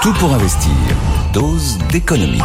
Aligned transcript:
Tout 0.00 0.12
pour 0.12 0.32
investir. 0.32 0.70
Dose 1.32 1.76
d'économie. 1.90 2.40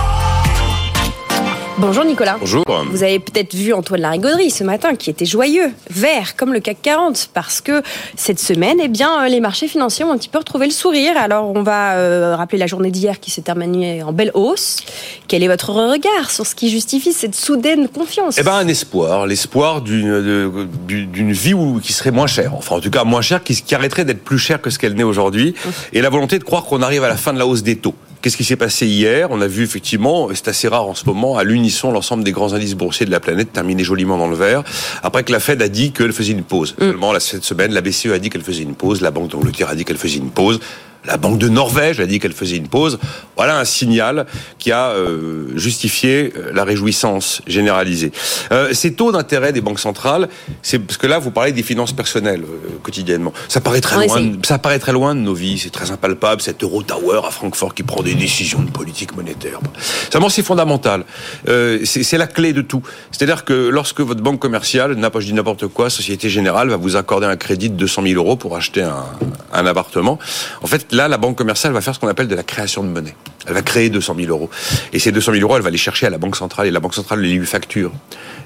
Bonjour 1.79 2.05
Nicolas. 2.05 2.37
Bonjour. 2.39 2.63
Vous 2.91 3.01
avez 3.01 3.19
peut-être 3.19 3.55
vu 3.55 3.73
Antoine 3.73 4.01
Larigauderie 4.01 4.51
ce 4.51 4.63
matin 4.63 4.95
qui 4.95 5.09
était 5.09 5.25
joyeux, 5.25 5.71
vert 5.89 6.35
comme 6.35 6.53
le 6.53 6.59
CAC 6.59 6.77
40 6.83 7.29
parce 7.33 7.61
que 7.61 7.81
cette 8.15 8.39
semaine, 8.39 8.77
eh 8.79 8.87
bien, 8.87 9.27
les 9.27 9.39
marchés 9.39 9.67
financiers 9.67 10.05
ont 10.05 10.11
un 10.11 10.17
petit 10.17 10.29
peu 10.29 10.37
retrouvé 10.37 10.67
le 10.67 10.71
sourire. 10.71 11.13
Alors 11.17 11.51
on 11.55 11.63
va 11.63 11.95
euh, 11.95 12.35
rappeler 12.35 12.59
la 12.59 12.67
journée 12.67 12.91
d'hier 12.91 13.19
qui 13.19 13.31
s'est 13.31 13.41
terminée 13.41 14.03
en 14.03 14.13
belle 14.13 14.29
hausse. 14.35 14.77
Quel 15.27 15.41
est 15.41 15.47
votre 15.47 15.71
regard 15.71 16.29
sur 16.29 16.45
ce 16.45 16.53
qui 16.53 16.69
justifie 16.69 17.11
cette 17.11 17.35
soudaine 17.35 17.87
confiance? 17.87 18.37
Eh 18.37 18.43
ben 18.43 18.53
un 18.53 18.67
espoir, 18.67 19.25
l'espoir 19.25 19.81
d'une 19.81 20.67
d'une 20.85 21.31
vie 21.31 21.55
où, 21.55 21.79
qui 21.79 21.91
serait 21.91 22.11
moins 22.11 22.27
chère. 22.27 22.53
Enfin 22.53 22.75
en 22.75 22.81
tout 22.81 22.91
cas 22.91 23.03
moins 23.03 23.21
chère, 23.21 23.43
qui, 23.43 23.59
qui 23.59 23.73
arrêterait 23.73 24.05
d'être 24.05 24.23
plus 24.23 24.37
chère 24.37 24.61
que 24.61 24.69
ce 24.69 24.77
qu'elle 24.77 24.93
n'est 24.93 25.03
aujourd'hui. 25.03 25.55
Et 25.91 26.01
la 26.01 26.09
volonté 26.09 26.37
de 26.37 26.43
croire 26.43 26.65
qu'on 26.65 26.83
arrive 26.83 27.03
à 27.03 27.09
la 27.09 27.17
fin 27.17 27.33
de 27.33 27.39
la 27.39 27.47
hausse 27.47 27.63
des 27.63 27.77
taux. 27.77 27.95
Qu'est-ce 28.23 28.37
qui 28.37 28.45
s'est 28.45 28.55
passé 28.55 28.87
hier? 28.87 29.31
On 29.31 29.41
a 29.41 29.47
vu 29.47 29.63
effectivement, 29.63 30.29
c'est 30.33 30.47
assez 30.47 30.69
rare 30.69 30.87
en 30.87 30.95
ce 30.95 31.03
moment, 31.03 31.37
à 31.37 31.43
l'unisson 31.43 31.91
l'ensemble 31.91 32.23
des 32.23 32.31
grands 32.31 32.53
indices 32.53 32.73
boursiers 32.73 33.05
de 33.05 33.11
la 33.11 33.19
planète 33.19 33.51
terminer 33.51 33.83
joliment 33.83 34.17
dans 34.17 34.29
le 34.29 34.37
vert, 34.37 34.63
après 35.03 35.25
que 35.25 35.33
la 35.33 35.41
Fed 35.41 35.61
a 35.61 35.67
dit 35.67 35.91
qu'elle 35.91 36.13
faisait 36.13 36.31
une 36.31 36.43
pause. 36.43 36.73
Mm. 36.77 36.83
Seulement, 36.83 37.19
cette 37.19 37.43
semaine, 37.43 37.73
la 37.73 37.81
BCE 37.81 38.13
a 38.13 38.19
dit 38.19 38.29
qu'elle 38.29 38.41
faisait 38.41 38.63
une 38.63 38.75
pause, 38.75 39.01
la 39.01 39.11
Banque 39.11 39.29
d'Angleterre 39.29 39.67
a 39.67 39.75
dit 39.75 39.83
qu'elle 39.83 39.97
faisait 39.97 40.19
une 40.19 40.31
pause. 40.31 40.61
La 41.05 41.17
Banque 41.17 41.37
de 41.37 41.49
Norvège 41.49 41.99
a 41.99 42.05
dit 42.05 42.19
qu'elle 42.19 42.33
faisait 42.33 42.55
une 42.57 42.67
pause. 42.67 42.97
Voilà 43.35 43.57
un 43.59 43.65
signal 43.65 44.25
qui 44.57 44.71
a 44.71 44.89
euh, 44.89 45.47
justifié 45.55 46.33
euh, 46.37 46.51
la 46.53 46.63
réjouissance 46.63 47.41
généralisée. 47.45 48.11
Euh, 48.51 48.73
ces 48.73 48.93
taux 48.93 49.11
d'intérêt 49.11 49.51
des 49.51 49.61
banques 49.61 49.79
centrales, 49.79 50.29
c'est 50.61 50.79
parce 50.79 50.97
que 50.97 51.07
là 51.07 51.19
vous 51.19 51.31
parlez 51.31 51.51
des 51.51 51.63
finances 51.63 51.91
personnelles 51.91 52.43
euh, 52.43 52.77
quotidiennement. 52.81 53.33
Ça 53.49 53.59
paraît 53.59 53.81
très 53.81 54.07
loin. 54.07 54.33
Ça 54.43 54.59
paraît 54.59 54.79
très 54.79 54.93
loin 54.93 55.13
de 55.13 55.19
nos 55.19 55.33
vies. 55.33 55.59
C'est 55.59 55.71
très 55.71 55.91
impalpable. 55.91 56.41
Cet 56.41 56.63
Euro 56.63 56.83
Tower 56.83 57.21
à 57.27 57.31
Francfort 57.31 57.73
qui 57.73 57.83
prend 57.83 58.01
des 58.01 58.15
décisions 58.15 58.61
de 58.61 58.69
politique 58.71 59.15
monétaire. 59.15 59.59
Seulement 60.11 60.29
c'est 60.29 60.43
fondamental. 60.43 61.03
Euh, 61.49 61.79
c'est 61.83 62.17
la 62.17 62.27
clé 62.27 62.53
de 62.53 62.61
tout. 62.61 62.81
C'est-à-dire 63.11 63.43
que 63.43 63.67
lorsque 63.69 63.99
votre 63.99 64.21
banque 64.21 64.39
commerciale, 64.39 64.95
pas 65.13 65.19
je 65.19 65.25
dis 65.25 65.33
n'importe 65.33 65.67
quoi, 65.67 65.89
Société 65.89 66.29
Générale 66.29 66.69
va 66.69 66.77
vous 66.77 66.95
accorder 66.95 67.27
un 67.27 67.35
crédit 67.35 67.69
de 67.69 67.75
200 67.75 68.03
000 68.07 68.15
euros 68.15 68.35
pour 68.35 68.55
acheter 68.55 68.81
un, 68.81 69.05
un 69.51 69.65
appartement. 69.65 70.17
En 70.61 70.67
fait 70.67 70.92
Là, 70.93 71.07
la 71.07 71.17
banque 71.17 71.35
commerciale 71.35 71.73
va 71.73 71.81
faire 71.81 71.95
ce 71.95 71.99
qu'on 71.99 72.07
appelle 72.07 72.27
de 72.27 72.35
la 72.35 72.43
création 72.43 72.83
de 72.83 72.87
monnaie. 72.87 73.15
Elle 73.47 73.53
va 73.53 73.61
créer 73.61 73.89
200 73.89 74.15
000 74.19 74.29
euros. 74.29 74.49
Et 74.91 74.99
ces 74.99 75.11
200 75.11 75.33
000 75.33 75.43
euros, 75.43 75.57
elle 75.57 75.63
va 75.63 75.69
les 75.69 75.77
chercher 75.77 76.07
à 76.07 76.09
la 76.09 76.17
banque 76.17 76.35
centrale. 76.35 76.67
Et 76.67 76.71
la 76.71 76.79
banque 76.79 76.95
centrale 76.95 77.21
les 77.21 77.33
lui 77.33 77.45
facture. 77.45 77.91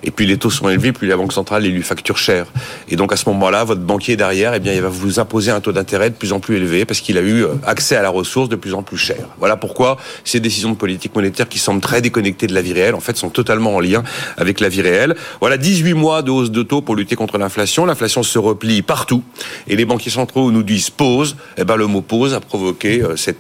Et 0.04 0.12
puis 0.12 0.26
les 0.26 0.38
taux 0.38 0.50
sont 0.50 0.70
élevés, 0.70 0.92
plus 0.92 1.08
la 1.08 1.18
banque 1.18 1.34
centrale 1.34 1.64
les 1.64 1.70
lui 1.70 1.82
facture 1.82 2.18
cher. 2.18 2.46
Et 2.90 2.96
donc 2.96 3.12
à 3.12 3.18
ce 3.18 3.28
moment-là, 3.30 3.64
votre 3.64 3.82
banquier 3.82 4.16
derrière, 4.16 4.54
eh 4.54 4.60
bien, 4.60 4.74
il 4.74 4.82
va 4.82 4.90
vous 4.90 5.20
imposer 5.20 5.52
un 5.52 5.60
taux 5.60 5.72
d'intérêt 5.72 6.10
de 6.10 6.16
plus 6.16 6.34
en 6.34 6.40
plus 6.40 6.58
élevé 6.58 6.86
parce 6.86 7.00
qu'il 7.00 7.18
a 7.18 7.22
eu 7.22 7.44
euh, 7.44 7.56
accès 7.66 7.96
à 7.96 8.02
la 8.02 8.10
ressource 8.10 8.50
de 8.50 8.56
plus 8.56 8.74
en 8.74 8.84
plus 8.84 8.98
cher. 8.98 9.28
Voilà 9.40 9.58
pourquoi 9.58 9.98
ces 10.24 10.40
décisions 10.40 10.70
de 10.70 10.76
politique 10.76 11.16
monétaire 11.16 11.50
qui 11.50 11.60
semblent 11.60 11.82
très 11.82 12.02
déconnectées 12.02 12.48
de 12.48 12.54
la 12.54 12.62
vie 12.62 12.74
réelle, 12.74 12.96
en 12.96 13.00
fait, 13.00 13.18
sont 13.18 13.30
totalement 13.30 13.76
en 13.76 13.80
lien 13.80 14.04
avec 14.38 14.60
la 14.60 14.70
vie 14.70 14.82
réelle. 14.82 15.16
Voilà 15.40 15.58
18 15.58 15.94
mois 15.94 16.22
de 16.22 16.32
hausse 16.32 16.52
de 16.52 16.64
taux 16.64 16.82
pour 16.82 16.96
lutter 16.96 17.16
contre 17.16 17.38
l'inflation. 17.38 17.86
L'inflation 17.86 18.24
se 18.24 18.40
replie 18.40 18.82
partout. 18.82 19.24
Et 19.68 19.76
les 19.76 19.86
banquiers 19.86 20.12
centraux 20.12 20.52
nous 20.52 20.64
disent 20.64 20.90
pause. 20.90 21.36
Eh 21.58 21.64
ben, 21.64 21.76
le 21.76 21.88
mot 21.88 22.02
pause 22.02 22.34
a 22.34 22.40
provoqué 22.40 23.02
euh, 23.02 23.16
cette, 23.16 23.40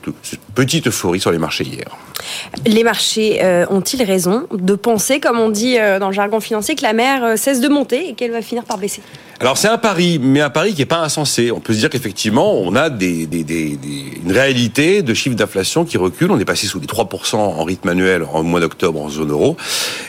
petite 0.55 0.87
euphorie 0.87 1.19
sur 1.19 1.31
les 1.31 1.37
marchés 1.37 1.46
hier. 1.55 1.85
Les 2.65 2.83
marchés 2.83 3.39
euh, 3.43 3.65
ont-ils 3.69 4.03
raison 4.03 4.47
de 4.51 4.75
penser, 4.75 5.19
comme 5.19 5.39
on 5.39 5.49
dit 5.49 5.77
euh, 5.77 5.99
dans 5.99 6.07
le 6.07 6.13
jargon 6.13 6.39
financier, 6.39 6.75
que 6.75 6.83
la 6.83 6.93
mer 6.93 7.37
cesse 7.37 7.61
de 7.61 7.67
monter 7.67 8.09
et 8.09 8.13
qu'elle 8.13 8.31
va 8.31 8.41
finir 8.41 8.63
par 8.63 8.77
baisser? 8.77 9.01
Alors 9.39 9.55
c'est 9.55 9.67
un 9.67 9.77
pari, 9.77 10.17
mais 10.19 10.41
un 10.41 10.49
pari 10.49 10.73
qui 10.73 10.81
n'est 10.81 10.87
pas 10.87 11.01
insensé. 11.01 11.51
On 11.51 11.59
peut 11.59 11.73
se 11.73 11.77
dire 11.77 11.91
qu'effectivement, 11.91 12.55
on 12.55 12.75
a 12.75 12.89
des, 12.89 13.27
des, 13.27 13.43
des, 13.43 13.77
une 14.23 14.31
réalité 14.31 15.03
de 15.03 15.13
chiffre 15.13 15.35
d'inflation 15.35 15.85
qui 15.85 15.97
recule. 15.97 16.31
On 16.31 16.39
est 16.39 16.45
passé 16.45 16.65
sous 16.65 16.79
les 16.79 16.87
3% 16.87 17.35
en 17.35 17.63
rythme 17.63 17.89
annuel 17.89 18.23
en 18.33 18.41
mois 18.41 18.59
d'octobre 18.59 18.99
en 18.99 19.09
zone 19.09 19.29
euro. 19.29 19.55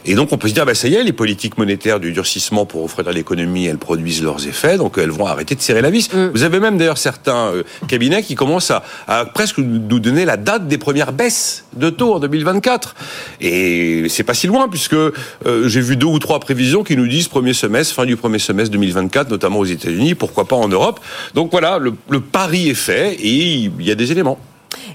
Et 0.07 0.15
donc 0.15 0.33
on 0.33 0.39
peut 0.39 0.49
se 0.49 0.55
dire, 0.55 0.65
bah, 0.65 0.75
ça 0.75 0.89
y 0.89 0.95
est, 0.95 1.03
les 1.03 1.13
politiques 1.13 1.59
monétaires 1.59 2.01
du 2.01 2.13
durcissement 2.13 2.65
pour 2.65 2.83
offrir 2.83 3.07
à 3.07 3.13
l'économie, 3.13 3.67
elles 3.67 3.77
produisent 3.77 4.23
leurs 4.23 4.49
effets, 4.49 4.79
donc 4.79 4.97
elles 4.97 5.11
vont 5.11 5.27
arrêter 5.27 5.55
de 5.55 5.61
serrer 5.61 5.83
la 5.83 5.91
vis. 5.91 6.11
Mm. 6.11 6.31
Vous 6.33 6.43
avez 6.43 6.59
même 6.59 6.79
d'ailleurs 6.79 6.99
certains 6.99 7.53
cabinets 7.87 8.23
qui 8.23 8.35
commencent 8.35 8.71
à, 8.71 8.83
à, 9.09 9.27
presque 9.27 9.59
nous 9.59 9.99
donner 9.99 10.25
la 10.25 10.39
date 10.39 10.69
des 10.69 10.79
premières 10.79 11.13
baisses 11.13 11.65
de 11.77 11.91
taux 11.99 12.15
en 12.15 12.21
2024. 12.21 12.95
Et 13.41 14.07
c'est 14.09 14.23
pas 14.23 14.35
si 14.35 14.47
loin, 14.47 14.69
puisque 14.69 14.95
euh, 14.95 15.13
j'ai 15.67 15.81
vu 15.81 15.97
deux 15.97 16.07
ou 16.07 16.19
trois 16.19 16.41
prévisions 16.41 16.83
qui 16.83 16.97
nous 16.97 17.07
disent 17.07 17.29
premier 17.29 17.53
semestre, 17.53 17.95
fin 17.95 18.07
du 18.07 18.17
premier 18.17 18.39
semestre 18.39 18.73
2024, 18.73 19.31
notamment 19.31 19.59
aux 19.59 19.67
États-Unis, 19.67 20.15
pourquoi 20.15 20.47
pas 20.47 20.57
en 20.57 20.69
Europe. 20.69 21.01
Donc 21.35 21.51
voilà, 21.51 21.79
le, 21.79 21.93
le 22.09 22.21
pari 22.21 22.71
est 22.71 22.75
fait 22.75 23.15
et 23.15 23.55
il 23.55 23.83
y 23.83 23.91
a 23.91 23.95
des 23.95 24.13
éléments. 24.13 24.39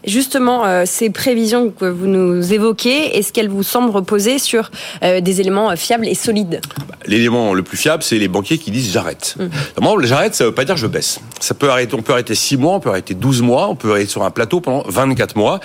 Justement, 0.06 0.66
euh, 0.66 0.84
ces 0.86 1.10
prévisions 1.10 1.70
que 1.70 1.86
vous 1.86 2.08
nous 2.08 2.54
évoquez, 2.54 3.18
est-ce 3.18 3.32
qu'elles 3.32 3.50
vous 3.50 3.64
semblent 3.64 3.90
reposer 3.90 4.38
sur 4.38 4.70
euh, 5.02 5.22
des 5.22 5.40
éléments 5.40 5.76
fiables 5.78 6.08
et 6.08 6.16
solides? 6.16 6.60
Bah, 6.88 6.96
L'élément 7.06 7.54
le 7.54 7.64
plus 7.64 7.78
fiable, 7.78 8.04
c'est 8.04 8.18
les 8.18 8.28
banquiers 8.28 8.58
qui 8.58 8.72
disent 8.72 8.92
j'arrête. 8.92 9.36
Mmh. 9.40 10.04
j'arrête, 10.04 10.36
ça 10.36 10.44
ne 10.44 10.50
veut 10.50 10.56
pas 10.56 10.66
dire 10.66 10.76
je 10.76 10.88
baisse. 10.88 11.22
Ça 11.40 11.54
peut 11.54 11.70
arrêter, 11.70 11.96
on 11.96 12.02
peut 12.02 12.14
arrêter 12.14 12.36
6 12.36 12.58
mois, 12.58 12.76
on 12.76 12.80
peut 12.80 12.90
arrêter 12.90 13.14
12 13.14 13.42
mois, 13.42 13.70
on 13.70 13.76
peut 13.76 13.98
être 14.00 14.10
sur 14.10 14.24
un 14.24 14.32
plateau 14.32 14.60
pendant 14.60 14.84
24 14.88 15.38
mois. 15.38 15.60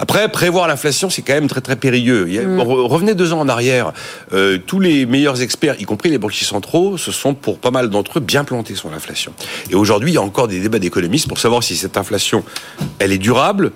Après, 0.00 0.30
prévoir 0.30 0.66
l'inflation, 0.66 1.10
c'est 1.10 1.20
quand 1.20 1.34
même 1.34 1.46
très 1.46 1.60
très 1.60 1.76
périlleux. 1.76 2.24
Mm. 2.24 2.60
Revenez 2.60 3.14
deux 3.14 3.34
ans 3.34 3.40
en 3.40 3.48
arrière, 3.48 3.92
euh, 4.32 4.58
tous 4.58 4.80
les 4.80 5.04
meilleurs 5.04 5.42
experts, 5.42 5.76
y 5.78 5.84
compris 5.84 6.08
les 6.08 6.16
banquiers 6.16 6.46
centraux, 6.46 6.96
se 6.96 7.12
sont 7.12 7.34
pour 7.34 7.58
pas 7.58 7.70
mal 7.70 7.90
d'entre 7.90 8.18
eux 8.18 8.22
bien 8.22 8.44
plantés 8.44 8.74
sur 8.74 8.90
l'inflation. 8.90 9.32
Et 9.70 9.74
aujourd'hui, 9.74 10.12
il 10.12 10.14
y 10.14 10.18
a 10.18 10.22
encore 10.22 10.48
des 10.48 10.58
débats 10.58 10.78
d'économistes 10.78 11.28
pour 11.28 11.38
savoir 11.38 11.62
si 11.62 11.76
cette 11.76 11.98
inflation, 11.98 12.42
elle 12.98 13.12
est 13.12 13.18
durable 13.18 13.72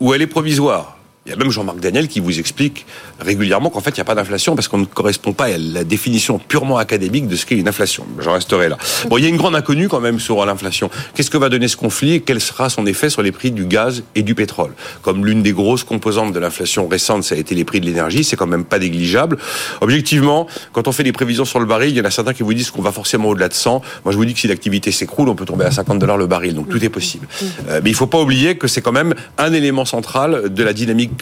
ou 0.00 0.14
elle 0.14 0.22
est 0.22 0.26
provisoire. 0.26 0.95
Il 1.26 1.30
y 1.30 1.32
a 1.32 1.36
même 1.36 1.50
Jean-Marc 1.50 1.80
Daniel 1.80 2.06
qui 2.06 2.20
vous 2.20 2.38
explique 2.38 2.86
régulièrement 3.18 3.68
qu'en 3.68 3.80
fait, 3.80 3.90
il 3.90 3.94
n'y 3.94 4.02
a 4.02 4.04
pas 4.04 4.14
d'inflation 4.14 4.54
parce 4.54 4.68
qu'on 4.68 4.78
ne 4.78 4.84
correspond 4.84 5.32
pas 5.32 5.46
à 5.46 5.58
la 5.58 5.82
définition 5.82 6.38
purement 6.38 6.78
académique 6.78 7.26
de 7.26 7.34
ce 7.34 7.44
qu'est 7.44 7.56
une 7.56 7.66
inflation. 7.66 8.06
J'en 8.20 8.34
resterai 8.34 8.68
là. 8.68 8.78
Bon, 9.08 9.18
il 9.18 9.24
y 9.24 9.26
a 9.26 9.28
une 9.28 9.36
grande 9.36 9.56
inconnue 9.56 9.88
quand 9.88 9.98
même 9.98 10.20
sur 10.20 10.44
l'inflation. 10.46 10.88
Qu'est-ce 11.14 11.30
que 11.30 11.38
va 11.38 11.48
donner 11.48 11.66
ce 11.66 11.76
conflit 11.76 12.12
et 12.14 12.20
quel 12.20 12.40
sera 12.40 12.70
son 12.70 12.86
effet 12.86 13.10
sur 13.10 13.22
les 13.22 13.32
prix 13.32 13.50
du 13.50 13.64
gaz 13.64 14.04
et 14.14 14.22
du 14.22 14.36
pétrole? 14.36 14.72
Comme 15.02 15.26
l'une 15.26 15.42
des 15.42 15.52
grosses 15.52 15.82
composantes 15.82 16.32
de 16.32 16.38
l'inflation 16.38 16.86
récente, 16.86 17.24
ça 17.24 17.34
a 17.34 17.38
été 17.38 17.56
les 17.56 17.64
prix 17.64 17.80
de 17.80 17.86
l'énergie, 17.86 18.22
c'est 18.22 18.36
quand 18.36 18.46
même 18.46 18.64
pas 18.64 18.78
négligeable. 18.78 19.36
Objectivement, 19.80 20.46
quand 20.72 20.86
on 20.86 20.92
fait 20.92 21.02
des 21.02 21.12
prévisions 21.12 21.44
sur 21.44 21.58
le 21.58 21.66
baril, 21.66 21.90
il 21.90 21.96
y 21.96 22.00
en 22.00 22.04
a 22.04 22.10
certains 22.12 22.34
qui 22.34 22.44
vous 22.44 22.54
disent 22.54 22.70
qu'on 22.70 22.82
va 22.82 22.92
forcément 22.92 23.30
au-delà 23.30 23.48
de 23.48 23.54
100. 23.54 23.82
Moi, 24.04 24.12
je 24.12 24.16
vous 24.16 24.24
dis 24.24 24.34
que 24.34 24.40
si 24.40 24.46
l'activité 24.46 24.92
s'écroule, 24.92 25.28
on 25.28 25.34
peut 25.34 25.44
tomber 25.44 25.64
à 25.64 25.72
50 25.72 25.98
dollars 25.98 26.18
le 26.18 26.28
baril. 26.28 26.54
Donc 26.54 26.68
tout 26.68 26.84
est 26.84 26.88
possible. 26.88 27.26
Euh, 27.68 27.80
mais 27.82 27.90
il 27.90 27.96
faut 27.96 28.06
pas 28.06 28.20
oublier 28.20 28.56
que 28.56 28.68
c'est 28.68 28.80
quand 28.80 28.92
même 28.92 29.14
un 29.38 29.52
élément 29.52 29.84
central 29.84 30.54
de 30.54 30.62
la 30.62 30.72
dynamique 30.72 31.15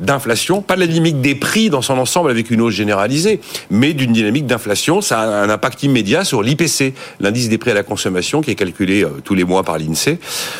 d'inflation, 0.00 0.62
pas 0.62 0.76
la 0.76 0.86
dynamique 0.86 1.20
des 1.20 1.34
prix 1.34 1.70
dans 1.70 1.82
son 1.82 1.98
ensemble 1.98 2.30
avec 2.30 2.50
une 2.50 2.60
hausse 2.60 2.74
généralisée, 2.74 3.40
mais 3.70 3.94
d'une 3.94 4.12
dynamique 4.12 4.46
d'inflation. 4.46 5.00
Ça 5.00 5.20
a 5.20 5.26
un 5.26 5.50
impact 5.50 5.82
immédiat 5.82 6.24
sur 6.24 6.42
l'IPC, 6.42 6.94
l'indice 7.20 7.48
des 7.48 7.58
prix 7.58 7.70
à 7.70 7.74
la 7.74 7.82
consommation, 7.82 8.40
qui 8.40 8.50
est 8.50 8.54
calculé 8.54 9.04
euh, 9.04 9.08
tous 9.24 9.34
les 9.34 9.44
mois 9.44 9.62
par 9.62 9.78
l'INSEE. 9.78 10.18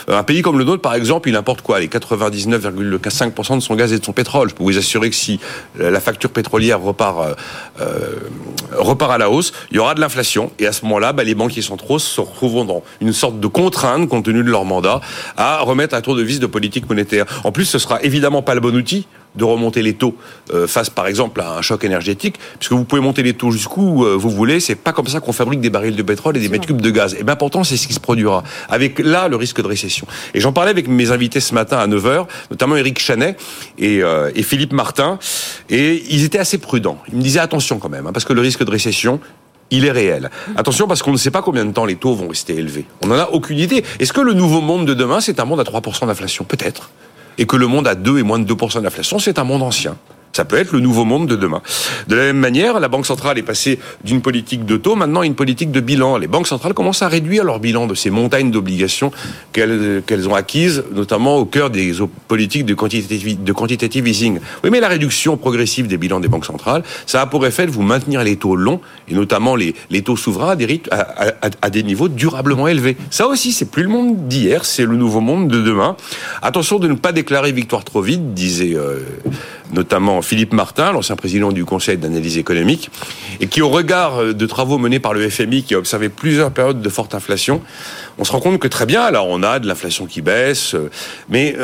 Euh, 0.08 0.18
un 0.18 0.22
pays 0.22 0.42
comme 0.42 0.58
le 0.58 0.64
nôtre, 0.64 0.82
par 0.82 0.94
exemple, 0.94 1.28
il 1.28 1.36
importe 1.36 1.62
quoi? 1.62 1.80
Les 1.80 1.88
99,5% 1.88 3.56
de 3.56 3.60
son 3.60 3.74
gaz 3.74 3.92
et 3.92 3.98
de 3.98 4.04
son 4.04 4.12
pétrole. 4.12 4.50
Je 4.50 4.54
peux 4.54 4.64
vous 4.64 4.78
assurer 4.78 5.10
que 5.10 5.16
si 5.16 5.40
la 5.78 6.00
facture 6.00 6.30
pétrolière 6.30 6.80
repart, 6.80 7.36
euh, 7.80 8.14
repart 8.76 9.12
à 9.12 9.18
la 9.18 9.30
hausse, 9.30 9.52
il 9.70 9.76
y 9.76 9.80
aura 9.80 9.94
de 9.94 10.00
l'inflation. 10.00 10.50
Et 10.58 10.66
à 10.66 10.72
ce 10.72 10.84
moment-là, 10.84 11.12
bah, 11.12 11.24
les 11.24 11.34
banquiers 11.34 11.62
centraux 11.62 11.98
se 11.98 12.20
retrouveront 12.20 12.64
dans 12.64 12.82
une 13.00 13.12
sorte 13.12 13.40
de 13.40 13.46
contrainte, 13.46 14.08
compte 14.08 14.24
tenu 14.24 14.42
de 14.42 14.50
leur 14.50 14.64
mandat, 14.64 15.00
à 15.36 15.60
remettre 15.60 15.94
un 15.94 16.00
tour 16.00 16.16
de 16.16 16.22
vis 16.22 16.40
de 16.40 16.46
politique 16.46 16.88
monétaire. 16.88 17.26
En 17.44 17.52
plus, 17.52 17.64
ce 17.64 17.78
sera 17.78 18.02
évidemment 18.02 18.42
pas 18.42 18.54
le 18.54 18.60
bon 18.60 18.74
outil 18.80 19.06
de 19.36 19.44
remonter 19.44 19.82
les 19.82 19.94
taux 19.94 20.16
euh, 20.52 20.66
face 20.66 20.90
par 20.90 21.06
exemple 21.06 21.40
à 21.40 21.56
un 21.56 21.62
choc 21.62 21.84
énergétique, 21.84 22.36
puisque 22.58 22.72
vous 22.72 22.84
pouvez 22.84 23.00
monter 23.00 23.22
les 23.22 23.34
taux 23.34 23.50
jusqu'où 23.50 24.04
euh, 24.04 24.16
vous 24.16 24.30
voulez, 24.30 24.60
c'est 24.60 24.74
pas 24.74 24.92
comme 24.92 25.06
ça 25.06 25.20
qu'on 25.20 25.32
fabrique 25.32 25.60
des 25.60 25.70
barils 25.70 25.94
de 25.94 26.02
pétrole 26.02 26.36
et 26.36 26.40
des 26.40 26.48
mètres 26.48 26.66
cubes 26.66 26.80
de 26.80 26.90
gaz. 26.90 27.14
Et 27.14 27.22
bien 27.22 27.36
pourtant 27.36 27.62
c'est 27.64 27.76
ce 27.76 27.86
qui 27.86 27.94
se 27.94 28.00
produira, 28.00 28.42
avec 28.68 28.98
là 28.98 29.28
le 29.28 29.36
risque 29.36 29.62
de 29.62 29.66
récession. 29.66 30.06
Et 30.34 30.40
j'en 30.40 30.52
parlais 30.52 30.70
avec 30.70 30.88
mes 30.88 31.12
invités 31.12 31.40
ce 31.40 31.54
matin 31.54 31.78
à 31.78 31.86
9h, 31.86 32.26
notamment 32.50 32.76
Eric 32.76 32.98
Chanet 32.98 33.36
et, 33.78 34.02
euh, 34.02 34.30
et 34.34 34.42
Philippe 34.42 34.72
Martin, 34.72 35.18
et 35.68 36.02
ils 36.10 36.24
étaient 36.24 36.38
assez 36.38 36.58
prudents. 36.58 36.98
Ils 37.12 37.18
me 37.18 37.22
disaient 37.22 37.40
attention 37.40 37.78
quand 37.78 37.88
même, 37.88 38.06
hein, 38.06 38.12
parce 38.12 38.24
que 38.24 38.32
le 38.32 38.40
risque 38.40 38.64
de 38.64 38.70
récession, 38.70 39.20
il 39.70 39.84
est 39.84 39.92
réel. 39.92 40.30
Attention 40.56 40.88
parce 40.88 41.00
qu'on 41.00 41.12
ne 41.12 41.16
sait 41.16 41.30
pas 41.30 41.42
combien 41.42 41.64
de 41.64 41.70
temps 41.72 41.84
les 41.84 41.94
taux 41.94 42.14
vont 42.14 42.28
rester 42.28 42.56
élevés. 42.56 42.86
On 43.02 43.06
n'en 43.06 43.14
a 43.14 43.28
aucune 43.30 43.58
idée. 43.58 43.84
Est-ce 44.00 44.12
que 44.12 44.20
le 44.20 44.32
nouveau 44.32 44.60
monde 44.60 44.84
de 44.84 44.94
demain, 44.94 45.20
c'est 45.20 45.38
un 45.38 45.44
monde 45.44 45.60
à 45.60 45.62
3% 45.62 46.08
d'inflation? 46.08 46.44
Peut-être 46.44 46.90
et 47.38 47.46
que 47.46 47.56
le 47.56 47.66
monde 47.66 47.86
a 47.86 47.94
2 47.94 48.18
et 48.18 48.22
moins 48.22 48.38
de 48.38 48.52
2% 48.52 48.82
d'inflation, 48.82 49.18
c'est 49.18 49.38
un 49.38 49.44
monde 49.44 49.62
ancien. 49.62 49.96
Ça 50.40 50.46
peut 50.46 50.56
être 50.56 50.72
le 50.72 50.80
nouveau 50.80 51.04
monde 51.04 51.26
de 51.28 51.36
demain. 51.36 51.60
De 52.08 52.16
la 52.16 52.22
même 52.22 52.38
manière, 52.38 52.80
la 52.80 52.88
Banque 52.88 53.04
centrale 53.04 53.36
est 53.36 53.42
passée 53.42 53.78
d'une 54.04 54.22
politique 54.22 54.64
de 54.64 54.78
taux 54.78 54.94
maintenant 54.94 55.20
à 55.20 55.26
une 55.26 55.34
politique 55.34 55.70
de 55.70 55.80
bilan. 55.80 56.16
Les 56.16 56.28
banques 56.28 56.46
centrales 56.46 56.72
commencent 56.72 57.02
à 57.02 57.08
réduire 57.08 57.44
leur 57.44 57.60
bilan 57.60 57.86
de 57.86 57.94
ces 57.94 58.08
montagnes 58.08 58.50
d'obligations 58.50 59.12
qu'elles 59.52 60.02
qu'elles 60.06 60.30
ont 60.30 60.34
acquises, 60.34 60.82
notamment 60.94 61.36
au 61.36 61.44
cœur 61.44 61.68
des 61.68 61.92
politiques 62.26 62.64
de 62.64 62.72
quantitative, 62.72 63.44
de 63.44 63.52
quantitative 63.52 64.08
easing. 64.08 64.38
Oui, 64.64 64.70
mais 64.70 64.80
la 64.80 64.88
réduction 64.88 65.36
progressive 65.36 65.88
des 65.88 65.98
bilans 65.98 66.20
des 66.20 66.28
banques 66.28 66.46
centrales, 66.46 66.84
ça 67.04 67.20
a 67.20 67.26
pour 67.26 67.44
effet 67.44 67.66
de 67.66 67.70
vous 67.70 67.82
maintenir 67.82 68.24
les 68.24 68.36
taux 68.36 68.56
longs, 68.56 68.80
et 69.10 69.14
notamment 69.14 69.56
les, 69.56 69.74
les 69.90 70.00
taux 70.00 70.16
souverains 70.16 70.52
à 70.52 70.56
des, 70.56 70.80
à, 70.90 71.50
à 71.60 71.68
des 71.68 71.82
niveaux 71.82 72.08
durablement 72.08 72.66
élevés. 72.66 72.96
Ça 73.10 73.26
aussi, 73.26 73.52
c'est 73.52 73.70
plus 73.70 73.82
le 73.82 73.90
monde 73.90 74.26
d'hier, 74.26 74.64
c'est 74.64 74.86
le 74.86 74.96
nouveau 74.96 75.20
monde 75.20 75.48
de 75.48 75.60
demain. 75.60 75.96
Attention 76.40 76.78
de 76.78 76.88
ne 76.88 76.94
pas 76.94 77.12
déclarer 77.12 77.52
victoire 77.52 77.84
trop 77.84 78.00
vite, 78.00 78.32
disait 78.32 78.74
euh, 78.74 79.00
notamment 79.72 80.22
Philippe 80.22 80.52
Martin, 80.52 80.92
l'ancien 80.92 81.16
président 81.16 81.52
du 81.52 81.64
Conseil 81.64 81.96
d'analyse 81.96 82.38
économique, 82.38 82.90
et 83.40 83.46
qui, 83.46 83.62
au 83.62 83.68
regard 83.68 84.18
euh, 84.18 84.32
de 84.32 84.46
travaux 84.46 84.78
menés 84.78 85.00
par 85.00 85.14
le 85.14 85.28
FMI, 85.28 85.62
qui 85.62 85.74
a 85.74 85.78
observé 85.78 86.08
plusieurs 86.08 86.50
périodes 86.50 86.80
de 86.80 86.88
forte 86.88 87.14
inflation, 87.14 87.62
on 88.18 88.24
se 88.24 88.32
rend 88.32 88.40
compte 88.40 88.58
que 88.58 88.68
très 88.68 88.86
bien, 88.86 89.02
alors 89.02 89.28
on 89.28 89.42
a 89.42 89.58
de 89.58 89.66
l'inflation 89.66 90.06
qui 90.06 90.20
baisse, 90.20 90.74
euh, 90.74 90.90
mais 91.28 91.56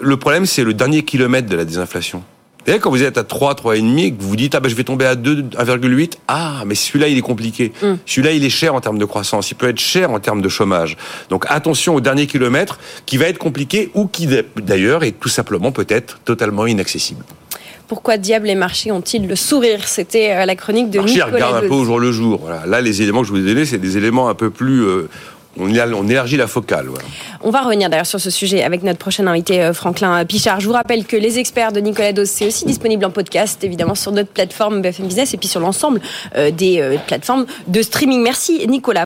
le 0.00 0.16
problème, 0.16 0.46
c'est 0.46 0.64
le 0.64 0.74
dernier 0.74 1.02
kilomètre 1.04 1.48
de 1.48 1.56
la 1.56 1.64
désinflation. 1.64 2.22
Et 2.66 2.78
quand 2.78 2.90
vous 2.90 3.02
êtes 3.02 3.18
à 3.18 3.24
3, 3.24 3.54
3,5 3.54 3.98
et 3.98 4.12
que 4.12 4.22
vous 4.22 4.36
dites, 4.36 4.54
ah 4.54 4.60
ben 4.60 4.68
je 4.68 4.74
vais 4.74 4.84
tomber 4.84 5.04
à 5.04 5.16
2, 5.16 5.42
1,8, 5.42 6.12
ah, 6.28 6.62
mais 6.66 6.74
celui-là, 6.74 7.08
il 7.08 7.18
est 7.18 7.22
compliqué. 7.22 7.72
Mm. 7.82 7.94
Celui-là, 8.06 8.32
il 8.32 8.44
est 8.44 8.50
cher 8.50 8.74
en 8.74 8.80
termes 8.80 8.98
de 8.98 9.04
croissance. 9.04 9.50
Il 9.50 9.54
peut 9.56 9.68
être 9.68 9.80
cher 9.80 10.10
en 10.10 10.20
termes 10.20 10.42
de 10.42 10.48
chômage. 10.48 10.96
Donc 11.28 11.44
attention 11.48 11.96
au 11.96 12.00
dernier 12.00 12.26
kilomètre 12.26 12.78
qui 13.04 13.16
va 13.16 13.26
être 13.26 13.38
compliqué 13.38 13.90
ou 13.94 14.06
qui, 14.06 14.28
d'ailleurs, 14.56 15.02
est 15.02 15.12
tout 15.12 15.28
simplement 15.28 15.72
peut-être 15.72 16.20
totalement 16.24 16.66
inaccessible. 16.66 17.24
Pourquoi 17.88 18.16
diable 18.16 18.46
les 18.46 18.54
marchés 18.54 18.90
ont-ils 18.90 19.26
le 19.26 19.36
sourire? 19.36 19.86
C'était 19.86 20.32
euh, 20.32 20.46
la 20.46 20.56
chronique 20.56 20.88
de 20.88 21.00
Nicolas 21.00 21.26
regarde 21.26 21.64
un 21.64 21.68
peu 21.68 21.74
au 21.74 21.84
jour 21.84 21.98
le 21.98 22.10
jour. 22.10 22.48
Là, 22.66 22.80
les 22.80 23.02
éléments 23.02 23.20
que 23.20 23.26
je 23.26 23.32
vous 23.32 23.40
ai 23.40 23.44
donnés, 23.44 23.66
c'est 23.66 23.76
des 23.76 23.98
éléments 23.98 24.28
un 24.30 24.34
peu 24.34 24.48
plus 24.48 24.82
euh, 24.82 25.10
on, 25.58 26.08
élargit 26.08 26.36
la 26.36 26.46
focale. 26.46 26.86
On 27.42 27.50
va 27.50 27.60
revenir 27.60 27.90
d'ailleurs 27.90 28.06
sur 28.06 28.20
ce 28.20 28.30
sujet 28.30 28.62
avec 28.62 28.82
notre 28.82 28.98
prochain 28.98 29.26
invité 29.26 29.62
euh, 29.62 29.72
Franklin 29.72 30.24
Pichard. 30.24 30.60
Je 30.60 30.66
vous 30.66 30.72
rappelle 30.72 31.04
que 31.04 31.16
les 31.16 31.38
experts 31.38 31.72
de 31.72 31.80
Nicolas 31.80 32.12
Dos, 32.12 32.24
c'est 32.24 32.46
aussi 32.46 32.64
disponible 32.64 33.04
en 33.04 33.10
podcast, 33.10 33.62
évidemment 33.64 33.94
sur 33.94 34.12
notre 34.12 34.30
plateforme 34.30 34.80
BFM 34.80 35.06
Business 35.06 35.34
et 35.34 35.36
puis 35.36 35.48
sur 35.48 35.60
l'ensemble 35.60 36.00
euh, 36.36 36.50
des 36.50 36.80
euh, 36.80 36.96
plateformes 37.06 37.46
de 37.66 37.82
streaming. 37.82 38.22
Merci 38.22 38.66
Nicolas. 38.66 39.00